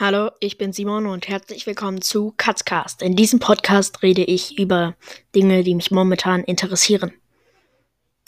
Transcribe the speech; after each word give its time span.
Hallo, 0.00 0.32
ich 0.40 0.58
bin 0.58 0.72
Simon 0.72 1.06
und 1.06 1.28
herzlich 1.28 1.68
willkommen 1.68 2.02
zu 2.02 2.34
Katzcast. 2.36 3.00
In 3.00 3.14
diesem 3.14 3.38
Podcast 3.38 4.02
rede 4.02 4.24
ich 4.24 4.58
über 4.58 4.96
Dinge, 5.36 5.62
die 5.62 5.76
mich 5.76 5.92
momentan 5.92 6.42
interessieren. 6.42 7.12